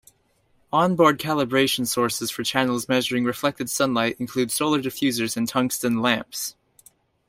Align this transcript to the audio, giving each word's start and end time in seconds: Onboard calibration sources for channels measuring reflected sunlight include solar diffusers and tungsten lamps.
Onboard 0.73 1.19
calibration 1.19 1.85
sources 1.85 2.31
for 2.31 2.41
channels 2.43 2.89
measuring 2.89 3.23
reflected 3.23 3.69
sunlight 3.69 4.15
include 4.19 4.51
solar 4.51 4.81
diffusers 4.81 5.37
and 5.37 5.47
tungsten 5.47 6.01
lamps. 6.01 6.55